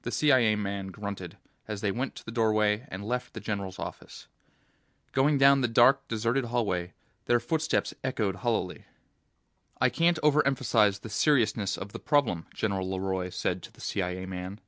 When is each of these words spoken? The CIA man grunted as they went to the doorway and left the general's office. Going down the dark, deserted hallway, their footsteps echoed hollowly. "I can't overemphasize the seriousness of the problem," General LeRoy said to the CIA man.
The 0.00 0.10
CIA 0.10 0.56
man 0.56 0.86
grunted 0.86 1.36
as 1.66 1.82
they 1.82 1.92
went 1.92 2.14
to 2.14 2.24
the 2.24 2.30
doorway 2.30 2.86
and 2.90 3.04
left 3.04 3.34
the 3.34 3.38
general's 3.40 3.78
office. 3.78 4.26
Going 5.12 5.36
down 5.36 5.60
the 5.60 5.68
dark, 5.68 6.08
deserted 6.08 6.46
hallway, 6.46 6.94
their 7.26 7.38
footsteps 7.38 7.92
echoed 8.02 8.36
hollowly. 8.36 8.86
"I 9.78 9.90
can't 9.90 10.18
overemphasize 10.22 11.00
the 11.02 11.10
seriousness 11.10 11.76
of 11.76 11.92
the 11.92 11.98
problem," 11.98 12.46
General 12.54 12.88
LeRoy 12.88 13.28
said 13.28 13.62
to 13.64 13.70
the 13.70 13.82
CIA 13.82 14.24
man. 14.24 14.58